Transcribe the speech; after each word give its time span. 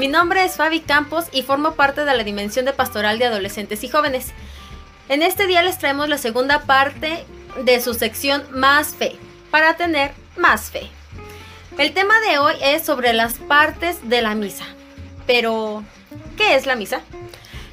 Mi 0.00 0.08
nombre 0.08 0.42
es 0.42 0.56
Fabi 0.56 0.80
Campos 0.80 1.26
y 1.30 1.42
formo 1.42 1.74
parte 1.74 2.06
de 2.06 2.14
la 2.14 2.24
Dimensión 2.24 2.64
de 2.64 2.72
Pastoral 2.72 3.18
de 3.18 3.26
Adolescentes 3.26 3.84
y 3.84 3.88
Jóvenes. 3.90 4.28
En 5.10 5.20
este 5.20 5.46
día 5.46 5.62
les 5.62 5.76
traemos 5.76 6.08
la 6.08 6.16
segunda 6.16 6.62
parte 6.62 7.26
de 7.66 7.82
su 7.82 7.92
sección 7.92 8.42
Más 8.50 8.94
Fe, 8.94 9.18
para 9.50 9.76
tener 9.76 10.12
más 10.38 10.70
fe. 10.70 10.88
El 11.76 11.92
tema 11.92 12.18
de 12.20 12.38
hoy 12.38 12.54
es 12.62 12.82
sobre 12.82 13.12
las 13.12 13.34
partes 13.34 14.08
de 14.08 14.22
la 14.22 14.34
misa. 14.34 14.64
Pero, 15.26 15.84
¿qué 16.38 16.54
es 16.54 16.64
la 16.64 16.76
misa? 16.76 17.02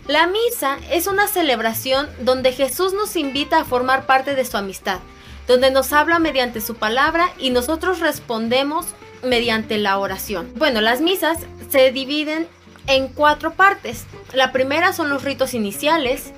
La 0.05 0.27
misa 0.27 0.79
es 0.91 1.07
una 1.07 1.29
celebración 1.29 2.09
donde 2.19 2.51
Jesús 2.51 2.91
nos 2.91 3.15
invita 3.15 3.61
a 3.61 3.63
formar 3.63 4.05
parte 4.05 4.35
de 4.35 4.43
su 4.43 4.57
amistad, 4.57 4.99
donde 5.47 5.71
nos 5.71 5.93
habla 5.93 6.19
mediante 6.19 6.59
su 6.59 6.75
palabra 6.75 7.29
y 7.37 7.51
nosotros 7.51 8.01
respondemos 8.01 8.87
mediante 9.27 9.77
la 9.77 9.97
oración. 9.97 10.51
Bueno, 10.55 10.81
las 10.81 11.01
misas 11.01 11.37
se 11.69 11.91
dividen 11.91 12.47
en 12.87 13.09
cuatro 13.09 13.53
partes. 13.53 14.05
La 14.33 14.51
primera 14.51 14.93
son 14.93 15.09
los 15.09 15.23
ritos 15.23 15.53
iniciales, 15.53 16.31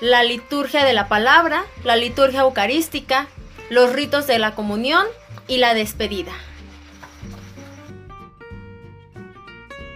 la 0.00 0.22
liturgia 0.22 0.84
de 0.84 0.92
la 0.92 1.08
palabra, 1.08 1.64
la 1.84 1.96
liturgia 1.96 2.40
eucarística, 2.40 3.26
los 3.68 3.92
ritos 3.92 4.26
de 4.26 4.38
la 4.38 4.54
comunión 4.54 5.06
y 5.46 5.58
la 5.58 5.74
despedida. 5.74 6.32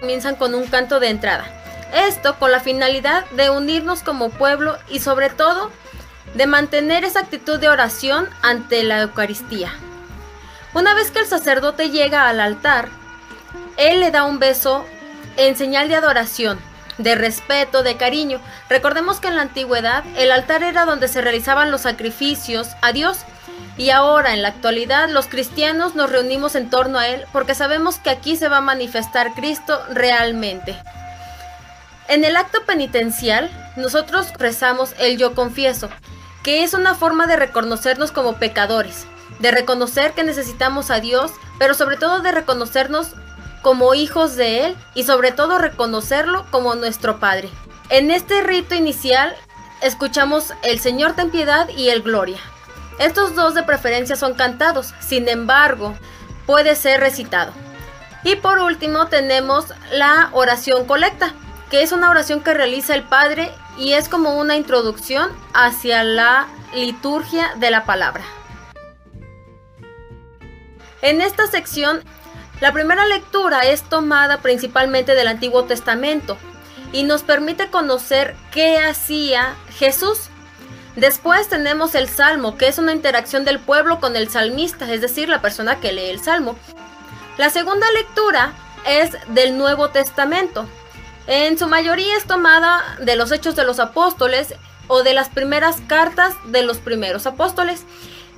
Comienzan 0.00 0.36
con 0.36 0.54
un 0.54 0.66
canto 0.66 1.00
de 1.00 1.08
entrada. 1.08 1.46
Esto 1.94 2.36
con 2.38 2.50
la 2.50 2.60
finalidad 2.60 3.24
de 3.30 3.50
unirnos 3.50 4.02
como 4.02 4.30
pueblo 4.30 4.76
y 4.90 4.98
sobre 4.98 5.30
todo 5.30 5.70
de 6.34 6.46
mantener 6.46 7.04
esa 7.04 7.20
actitud 7.20 7.58
de 7.58 7.68
oración 7.68 8.28
ante 8.42 8.82
la 8.82 9.02
Eucaristía. 9.02 9.72
Una 10.74 10.92
vez 10.92 11.12
que 11.12 11.20
el 11.20 11.26
sacerdote 11.26 11.90
llega 11.90 12.28
al 12.28 12.40
altar, 12.40 12.88
él 13.76 14.00
le 14.00 14.10
da 14.10 14.24
un 14.24 14.40
beso 14.40 14.84
en 15.36 15.54
señal 15.54 15.88
de 15.88 15.94
adoración, 15.94 16.58
de 16.98 17.14
respeto, 17.14 17.84
de 17.84 17.96
cariño. 17.96 18.40
Recordemos 18.68 19.20
que 19.20 19.28
en 19.28 19.36
la 19.36 19.42
antigüedad 19.42 20.02
el 20.16 20.32
altar 20.32 20.64
era 20.64 20.84
donde 20.84 21.06
se 21.06 21.20
realizaban 21.20 21.70
los 21.70 21.82
sacrificios 21.82 22.70
a 22.82 22.90
Dios 22.90 23.18
y 23.76 23.90
ahora 23.90 24.34
en 24.34 24.42
la 24.42 24.48
actualidad 24.48 25.08
los 25.08 25.28
cristianos 25.28 25.94
nos 25.94 26.10
reunimos 26.10 26.56
en 26.56 26.68
torno 26.70 26.98
a 26.98 27.06
Él 27.06 27.24
porque 27.32 27.54
sabemos 27.54 27.98
que 27.98 28.10
aquí 28.10 28.36
se 28.36 28.48
va 28.48 28.56
a 28.56 28.60
manifestar 28.60 29.32
Cristo 29.34 29.80
realmente. 29.90 30.76
En 32.08 32.24
el 32.24 32.36
acto 32.36 32.64
penitencial 32.66 33.48
nosotros 33.76 34.32
rezamos 34.38 34.92
el 34.98 35.18
yo 35.18 35.36
confieso, 35.36 35.88
que 36.42 36.64
es 36.64 36.74
una 36.74 36.96
forma 36.96 37.28
de 37.28 37.36
reconocernos 37.36 38.10
como 38.10 38.38
pecadores 38.38 39.06
de 39.38 39.50
reconocer 39.50 40.12
que 40.12 40.24
necesitamos 40.24 40.90
a 40.90 41.00
Dios, 41.00 41.32
pero 41.58 41.74
sobre 41.74 41.96
todo 41.96 42.20
de 42.20 42.32
reconocernos 42.32 43.14
como 43.62 43.94
hijos 43.94 44.36
de 44.36 44.66
Él 44.66 44.76
y 44.94 45.04
sobre 45.04 45.32
todo 45.32 45.58
reconocerlo 45.58 46.44
como 46.50 46.74
nuestro 46.74 47.18
Padre. 47.18 47.48
En 47.88 48.10
este 48.10 48.42
rito 48.42 48.74
inicial 48.74 49.34
escuchamos 49.80 50.52
el 50.62 50.78
Señor 50.78 51.14
ten 51.14 51.30
piedad 51.30 51.68
y 51.68 51.88
el 51.88 52.02
Gloria. 52.02 52.38
Estos 52.98 53.34
dos 53.34 53.54
de 53.54 53.62
preferencia 53.62 54.16
son 54.16 54.34
cantados, 54.34 54.94
sin 55.00 55.28
embargo, 55.28 55.94
puede 56.46 56.76
ser 56.76 57.00
recitado. 57.00 57.52
Y 58.22 58.36
por 58.36 58.58
último 58.58 59.06
tenemos 59.08 59.66
la 59.92 60.28
oración 60.32 60.86
colecta, 60.86 61.34
que 61.70 61.82
es 61.82 61.92
una 61.92 62.10
oración 62.10 62.40
que 62.40 62.54
realiza 62.54 62.94
el 62.94 63.02
Padre 63.02 63.50
y 63.76 63.92
es 63.94 64.08
como 64.08 64.38
una 64.38 64.56
introducción 64.56 65.30
hacia 65.52 66.04
la 66.04 66.46
liturgia 66.72 67.52
de 67.56 67.70
la 67.70 67.84
palabra. 67.84 68.24
En 71.04 71.20
esta 71.20 71.46
sección, 71.46 72.02
la 72.62 72.72
primera 72.72 73.04
lectura 73.04 73.66
es 73.66 73.82
tomada 73.82 74.38
principalmente 74.38 75.14
del 75.14 75.28
Antiguo 75.28 75.64
Testamento 75.64 76.38
y 76.94 77.02
nos 77.02 77.22
permite 77.22 77.68
conocer 77.68 78.34
qué 78.50 78.78
hacía 78.78 79.54
Jesús. 79.76 80.30
Después 80.96 81.50
tenemos 81.50 81.94
el 81.94 82.08
Salmo, 82.08 82.56
que 82.56 82.68
es 82.68 82.78
una 82.78 82.94
interacción 82.94 83.44
del 83.44 83.58
pueblo 83.58 84.00
con 84.00 84.16
el 84.16 84.30
salmista, 84.30 84.90
es 84.90 85.02
decir, 85.02 85.28
la 85.28 85.42
persona 85.42 85.78
que 85.78 85.92
lee 85.92 86.08
el 86.08 86.22
Salmo. 86.22 86.56
La 87.36 87.50
segunda 87.50 87.86
lectura 87.90 88.54
es 88.86 89.10
del 89.28 89.58
Nuevo 89.58 89.90
Testamento. 89.90 90.66
En 91.26 91.58
su 91.58 91.68
mayoría 91.68 92.16
es 92.16 92.24
tomada 92.24 92.96
de 92.98 93.16
los 93.16 93.30
Hechos 93.30 93.56
de 93.56 93.64
los 93.64 93.78
Apóstoles 93.78 94.54
o 94.86 95.02
de 95.02 95.12
las 95.12 95.28
primeras 95.28 95.82
cartas 95.86 96.32
de 96.46 96.62
los 96.62 96.78
primeros 96.78 97.26
apóstoles 97.26 97.84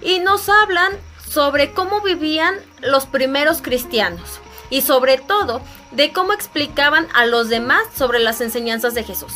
y 0.03 0.19
nos 0.19 0.49
hablan 0.49 0.99
sobre 1.37 1.73
cómo 1.73 2.01
vivían 2.01 2.55
los 2.81 3.05
primeros 3.05 3.61
cristianos 3.61 4.41
y 4.71 4.81
sobre 4.81 5.19
todo 5.19 5.61
de 5.91 6.11
cómo 6.11 6.33
explicaban 6.33 7.09
a 7.13 7.27
los 7.27 7.51
demás 7.51 7.83
sobre 7.95 8.21
las 8.21 8.41
enseñanzas 8.41 8.95
de 8.95 9.05
Jesús. 9.05 9.35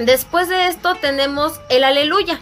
Después 0.00 0.48
de 0.48 0.66
esto 0.66 0.96
tenemos 0.96 1.60
el 1.68 1.84
aleluya, 1.84 2.40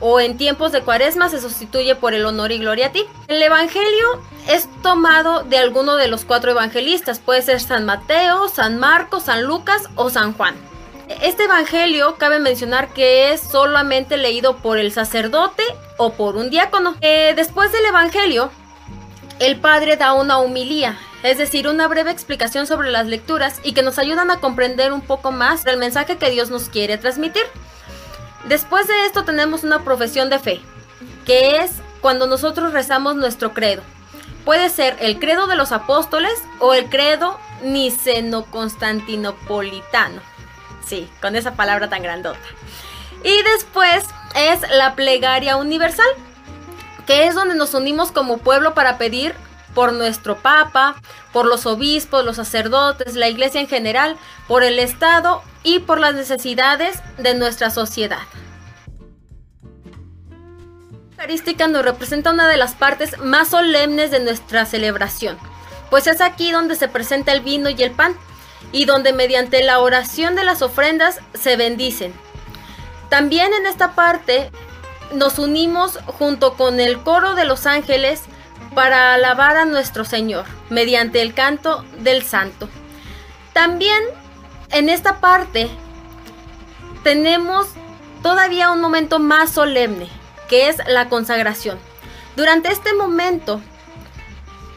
o 0.00 0.20
en 0.20 0.36
tiempos 0.36 0.70
de 0.70 0.82
cuaresma 0.82 1.30
se 1.30 1.40
sustituye 1.40 1.94
por 1.94 2.12
el 2.12 2.26
honor 2.26 2.52
y 2.52 2.58
gloria 2.58 2.88
a 2.88 2.92
ti. 2.92 3.06
El 3.26 3.42
evangelio 3.42 4.22
es 4.48 4.68
tomado 4.82 5.44
de 5.44 5.56
alguno 5.56 5.96
de 5.96 6.08
los 6.08 6.26
cuatro 6.26 6.50
evangelistas, 6.50 7.20
puede 7.20 7.40
ser 7.40 7.58
San 7.58 7.86
Mateo, 7.86 8.50
San 8.50 8.78
Marcos, 8.78 9.22
San 9.22 9.44
Lucas 9.44 9.84
o 9.94 10.10
San 10.10 10.34
Juan. 10.34 10.67
Este 11.08 11.44
evangelio 11.44 12.16
cabe 12.18 12.38
mencionar 12.38 12.92
que 12.92 13.32
es 13.32 13.40
solamente 13.40 14.18
leído 14.18 14.58
por 14.58 14.76
el 14.76 14.92
sacerdote 14.92 15.62
o 15.96 16.12
por 16.12 16.36
un 16.36 16.50
diácono. 16.50 16.96
Eh, 17.00 17.32
después 17.34 17.72
del 17.72 17.86
evangelio, 17.86 18.50
el 19.38 19.56
padre 19.56 19.96
da 19.96 20.12
una 20.12 20.36
humilía, 20.38 20.98
es 21.22 21.38
decir, 21.38 21.66
una 21.66 21.88
breve 21.88 22.10
explicación 22.10 22.66
sobre 22.66 22.90
las 22.90 23.06
lecturas 23.06 23.58
y 23.64 23.72
que 23.72 23.80
nos 23.82 23.98
ayudan 23.98 24.30
a 24.30 24.40
comprender 24.40 24.92
un 24.92 25.00
poco 25.00 25.32
más 25.32 25.64
el 25.64 25.78
mensaje 25.78 26.18
que 26.18 26.30
Dios 26.30 26.50
nos 26.50 26.68
quiere 26.68 26.98
transmitir. 26.98 27.44
Después 28.44 28.86
de 28.86 29.06
esto 29.06 29.24
tenemos 29.24 29.64
una 29.64 29.84
profesión 29.84 30.28
de 30.28 30.38
fe, 30.38 30.60
que 31.24 31.62
es 31.62 31.70
cuando 32.02 32.26
nosotros 32.26 32.74
rezamos 32.74 33.16
nuestro 33.16 33.54
credo. 33.54 33.80
Puede 34.44 34.68
ser 34.68 34.94
el 35.00 35.18
credo 35.18 35.46
de 35.46 35.56
los 35.56 35.72
apóstoles 35.72 36.34
o 36.58 36.74
el 36.74 36.90
credo 36.90 37.40
niceno-constantinopolitano. 37.62 40.20
Sí, 40.88 41.06
con 41.20 41.36
esa 41.36 41.52
palabra 41.52 41.90
tan 41.90 42.02
grandota. 42.02 42.40
Y 43.22 43.42
después 43.42 44.04
es 44.34 44.60
la 44.70 44.94
plegaria 44.94 45.56
universal, 45.56 46.06
que 47.06 47.26
es 47.26 47.34
donde 47.34 47.54
nos 47.54 47.74
unimos 47.74 48.10
como 48.10 48.38
pueblo 48.38 48.72
para 48.72 48.96
pedir 48.96 49.34
por 49.74 49.92
nuestro 49.92 50.38
Papa, 50.38 50.96
por 51.32 51.44
los 51.44 51.66
obispos, 51.66 52.24
los 52.24 52.36
sacerdotes, 52.36 53.16
la 53.16 53.28
iglesia 53.28 53.60
en 53.60 53.68
general, 53.68 54.16
por 54.46 54.62
el 54.62 54.78
Estado 54.78 55.42
y 55.62 55.80
por 55.80 56.00
las 56.00 56.14
necesidades 56.14 57.00
de 57.18 57.34
nuestra 57.34 57.68
sociedad. 57.70 58.22
La 61.18 61.24
Eucarística 61.24 61.68
nos 61.68 61.84
representa 61.84 62.30
una 62.30 62.48
de 62.48 62.56
las 62.56 62.74
partes 62.74 63.18
más 63.18 63.48
solemnes 63.48 64.10
de 64.10 64.20
nuestra 64.20 64.64
celebración, 64.64 65.36
pues 65.90 66.06
es 66.06 66.20
aquí 66.20 66.50
donde 66.50 66.76
se 66.76 66.88
presenta 66.88 67.32
el 67.32 67.40
vino 67.40 67.68
y 67.68 67.82
el 67.82 67.90
pan, 67.90 68.14
y 68.72 68.84
donde 68.84 69.12
mediante 69.12 69.62
la 69.62 69.80
oración 69.80 70.36
de 70.36 70.44
las 70.44 70.62
ofrendas 70.62 71.20
se 71.34 71.56
bendicen. 71.56 72.12
También 73.08 73.52
en 73.54 73.66
esta 73.66 73.92
parte 73.94 74.50
nos 75.12 75.38
unimos 75.38 75.98
junto 76.06 76.54
con 76.54 76.80
el 76.80 77.02
coro 77.02 77.34
de 77.34 77.44
los 77.44 77.66
ángeles 77.66 78.22
para 78.74 79.14
alabar 79.14 79.56
a 79.56 79.64
nuestro 79.64 80.04
Señor 80.04 80.44
mediante 80.68 81.22
el 81.22 81.34
canto 81.34 81.84
del 82.00 82.22
santo. 82.22 82.68
También 83.52 84.02
en 84.70 84.88
esta 84.88 85.20
parte 85.20 85.68
tenemos 87.02 87.68
todavía 88.22 88.70
un 88.70 88.80
momento 88.80 89.18
más 89.18 89.50
solemne, 89.50 90.08
que 90.48 90.68
es 90.68 90.76
la 90.86 91.08
consagración. 91.08 91.78
Durante 92.36 92.70
este 92.70 92.92
momento 92.92 93.60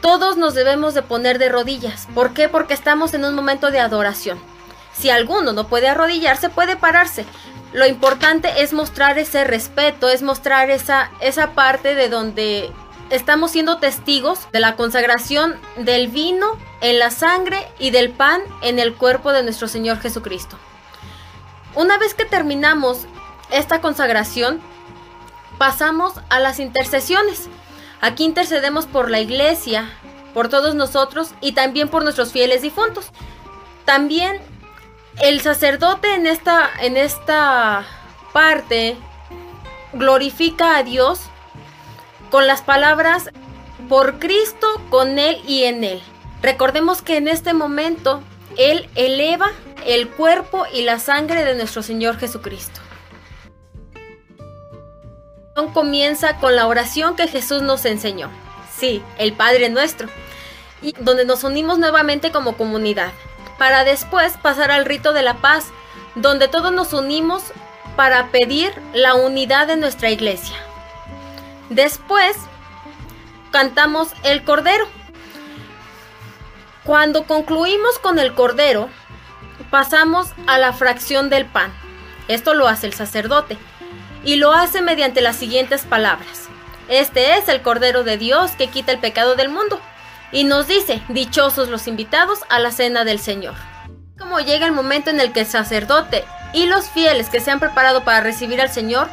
todos 0.02 0.36
nos 0.36 0.52
debemos 0.52 0.92
de 0.92 1.02
poner 1.02 1.38
de 1.38 1.48
rodillas. 1.48 2.08
¿Por 2.14 2.34
qué? 2.34 2.50
Porque 2.50 2.74
estamos 2.74 3.14
en 3.14 3.24
un 3.24 3.34
momento 3.34 3.70
de 3.70 3.80
adoración. 3.80 4.38
Si 4.92 5.08
alguno 5.08 5.52
no 5.52 5.68
puede 5.68 5.88
arrodillarse, 5.88 6.50
puede 6.50 6.76
pararse. 6.76 7.24
Lo 7.72 7.86
importante 7.86 8.62
es 8.62 8.74
mostrar 8.74 9.18
ese 9.18 9.44
respeto, 9.44 10.10
es 10.10 10.20
mostrar 10.20 10.68
esa, 10.68 11.10
esa 11.20 11.52
parte 11.52 11.94
de 11.94 12.10
donde 12.10 12.70
estamos 13.08 13.52
siendo 13.52 13.78
testigos 13.78 14.50
de 14.52 14.60
la 14.60 14.74
consagración 14.76 15.56
del 15.76 16.08
vino 16.08 16.58
en 16.80 16.98
la 16.98 17.10
sangre 17.10 17.66
y 17.78 17.90
del 17.90 18.10
pan 18.10 18.42
en 18.60 18.78
el 18.78 18.94
cuerpo 18.94 19.32
de 19.32 19.42
nuestro 19.42 19.68
Señor 19.68 20.00
Jesucristo. 20.00 20.58
Una 21.74 21.96
vez 21.96 22.12
que 22.14 22.24
terminamos 22.24 23.06
esta 23.50 23.80
consagración, 23.80 24.60
pasamos 25.58 26.14
a 26.28 26.40
las 26.40 26.58
intercesiones. 26.58 27.48
Aquí 28.02 28.24
intercedemos 28.24 28.86
por 28.86 29.12
la 29.12 29.20
iglesia, 29.20 29.88
por 30.34 30.48
todos 30.48 30.74
nosotros 30.74 31.30
y 31.40 31.52
también 31.52 31.88
por 31.88 32.02
nuestros 32.02 32.32
fieles 32.32 32.60
difuntos. 32.60 33.12
También 33.84 34.40
el 35.22 35.40
sacerdote 35.40 36.14
en 36.16 36.26
esta, 36.26 36.68
en 36.80 36.96
esta 36.96 37.86
parte 38.32 38.96
glorifica 39.92 40.76
a 40.76 40.82
Dios 40.82 41.20
con 42.32 42.48
las 42.48 42.60
palabras 42.60 43.30
por 43.88 44.18
Cristo, 44.18 44.66
con 44.90 45.20
Él 45.20 45.40
y 45.46 45.62
en 45.62 45.84
Él. 45.84 46.02
Recordemos 46.42 47.02
que 47.02 47.18
en 47.18 47.28
este 47.28 47.54
momento 47.54 48.20
Él 48.56 48.90
eleva 48.96 49.52
el 49.86 50.08
cuerpo 50.08 50.64
y 50.74 50.82
la 50.82 50.98
sangre 50.98 51.44
de 51.44 51.54
nuestro 51.54 51.84
Señor 51.84 52.18
Jesucristo. 52.18 52.80
Comienza 55.54 56.38
con 56.38 56.56
la 56.56 56.66
oración 56.66 57.14
que 57.14 57.28
Jesús 57.28 57.60
nos 57.60 57.84
enseñó. 57.84 58.30
Sí, 58.74 59.02
el 59.18 59.34
Padre 59.34 59.68
nuestro. 59.68 60.08
Y 60.80 60.94
donde 60.98 61.26
nos 61.26 61.44
unimos 61.44 61.78
nuevamente 61.78 62.32
como 62.32 62.56
comunidad. 62.56 63.12
Para 63.58 63.84
después 63.84 64.32
pasar 64.38 64.70
al 64.70 64.86
rito 64.86 65.12
de 65.12 65.22
la 65.22 65.34
paz, 65.34 65.66
donde 66.14 66.48
todos 66.48 66.72
nos 66.72 66.94
unimos 66.94 67.42
para 67.96 68.28
pedir 68.28 68.72
la 68.94 69.14
unidad 69.14 69.66
de 69.66 69.76
nuestra 69.76 70.10
iglesia. 70.10 70.56
Después 71.68 72.34
cantamos 73.50 74.08
el 74.22 74.44
Cordero. 74.44 74.86
Cuando 76.82 77.26
concluimos 77.26 77.98
con 77.98 78.18
el 78.18 78.34
Cordero, 78.34 78.88
pasamos 79.70 80.28
a 80.46 80.56
la 80.56 80.72
fracción 80.72 81.28
del 81.28 81.44
pan. 81.44 81.72
Esto 82.26 82.54
lo 82.54 82.68
hace 82.68 82.86
el 82.86 82.94
sacerdote 82.94 83.58
y 84.24 84.36
lo 84.36 84.52
hace 84.52 84.82
mediante 84.82 85.20
las 85.20 85.36
siguientes 85.36 85.82
palabras. 85.82 86.48
Este 86.88 87.36
es 87.36 87.48
el 87.48 87.62
Cordero 87.62 88.04
de 88.04 88.18
Dios 88.18 88.52
que 88.52 88.68
quita 88.68 88.92
el 88.92 88.98
pecado 88.98 89.34
del 89.34 89.48
mundo. 89.48 89.80
Y 90.30 90.44
nos 90.44 90.66
dice, 90.66 91.02
dichosos 91.08 91.68
los 91.68 91.86
invitados 91.86 92.40
a 92.48 92.58
la 92.58 92.70
cena 92.70 93.04
del 93.04 93.18
Señor. 93.18 93.54
Como 94.18 94.40
llega 94.40 94.66
el 94.66 94.72
momento 94.72 95.10
en 95.10 95.20
el 95.20 95.32
que 95.32 95.40
el 95.40 95.46
sacerdote 95.46 96.24
y 96.52 96.66
los 96.66 96.88
fieles 96.88 97.28
que 97.28 97.40
se 97.40 97.50
han 97.50 97.60
preparado 97.60 98.04
para 98.04 98.20
recibir 98.20 98.60
al 98.60 98.70
Señor 98.70 99.08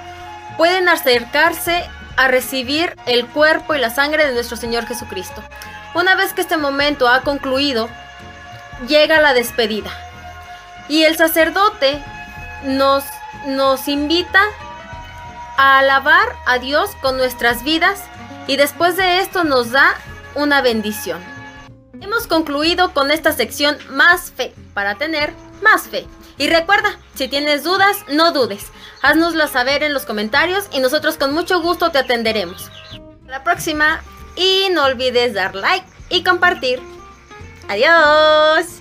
pueden 0.57 0.89
acercarse 0.89 1.85
a 2.17 2.27
recibir 2.27 2.95
el 3.05 3.25
cuerpo 3.27 3.75
y 3.75 3.79
la 3.79 3.89
sangre 3.89 4.27
de 4.27 4.33
nuestro 4.33 4.57
Señor 4.57 4.85
Jesucristo. 4.85 5.43
Una 5.93 6.15
vez 6.15 6.33
que 6.33 6.41
este 6.41 6.57
momento 6.57 7.07
ha 7.07 7.21
concluido, 7.21 7.89
llega 8.87 9.21
la 9.21 9.33
despedida. 9.33 9.89
Y 10.87 11.03
el 11.03 11.15
sacerdote 11.17 12.01
nos, 12.63 13.03
nos 13.47 13.87
invita 13.87 14.41
a 15.59 15.79
alabar 15.79 16.37
a 16.45 16.57
Dios 16.57 16.91
con 17.01 17.17
nuestras 17.17 17.65
vidas 17.65 18.01
y 18.47 18.55
después 18.55 18.95
de 18.95 19.19
esto 19.19 19.43
nos 19.43 19.71
da 19.71 19.93
una 20.33 20.61
bendición. 20.61 21.21
Hemos 21.99 22.27
concluido 22.27 22.93
con 22.93 23.11
esta 23.11 23.33
sección 23.33 23.77
Más 23.89 24.31
fe 24.31 24.53
para 24.73 24.95
tener 24.95 25.33
más 25.61 25.89
fe. 25.89 26.07
Y 26.37 26.47
recuerda, 26.47 26.97
si 27.13 27.27
tienes 27.27 27.65
dudas, 27.65 27.97
no 28.07 28.31
dudes. 28.31 28.67
Haznoslas 29.01 29.51
saber 29.51 29.83
en 29.83 29.93
los 29.93 30.05
comentarios 30.05 30.69
y 30.71 30.79
nosotros 30.79 31.17
con 31.17 31.33
mucho 31.33 31.61
gusto 31.61 31.91
te 31.91 31.97
atenderemos. 31.97 32.71
La 33.27 33.43
próxima 33.43 34.01
y 34.37 34.69
no 34.71 34.85
olvides 34.85 35.33
dar 35.33 35.55
like 35.55 35.85
y 36.09 36.23
compartir. 36.23 36.81
Adiós. 37.67 38.78